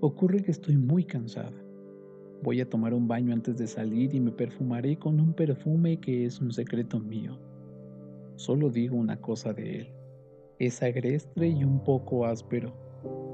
Ocurre 0.00 0.42
que 0.42 0.50
estoy 0.50 0.76
muy 0.76 1.04
cansada. 1.04 1.62
Voy 2.42 2.60
a 2.60 2.68
tomar 2.68 2.92
un 2.92 3.08
baño 3.08 3.32
antes 3.32 3.56
de 3.56 3.66
salir 3.66 4.14
y 4.14 4.20
me 4.20 4.30
perfumaré 4.30 4.96
con 4.98 5.20
un 5.20 5.32
perfume 5.32 5.98
que 5.98 6.26
es 6.26 6.40
un 6.40 6.52
secreto 6.52 7.00
mío. 7.00 7.38
Solo 8.36 8.70
digo 8.70 8.96
una 8.96 9.20
cosa 9.20 9.52
de 9.54 9.80
él 9.80 9.96
es 10.58 10.82
agreste 10.82 11.48
y 11.48 11.64
un 11.64 11.82
poco 11.84 12.24
áspero, 12.24 12.72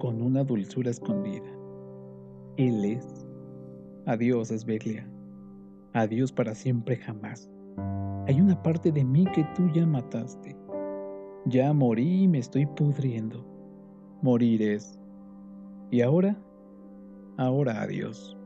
con 0.01 0.23
una 0.23 0.43
dulzura 0.43 0.91
escondida. 0.91 1.47
Él 2.57 2.85
es. 2.85 3.27
Adiós, 4.07 4.51
Esbeglia. 4.51 5.09
Adiós 5.95 6.33
para 6.33 6.55
siempre 6.55 6.97
jamás. 6.97 7.51
Hay 8.27 8.41
una 8.41 8.63
parte 8.63 8.91
de 8.91 9.05
mí 9.05 9.27
que 9.35 9.45
tú 9.55 9.69
ya 9.73 9.87
mataste. 9.87 10.57
Ya 11.47 11.73
morí 11.73 12.23
y 12.23 12.29
me 12.29 12.39
estoy 12.39 12.67
pudriendo. 12.67 13.45
Morir 14.23 14.63
es. 14.63 14.99
¿Y 15.91 16.01
ahora? 16.01 16.37
Ahora 17.37 17.83
adiós. 17.83 18.37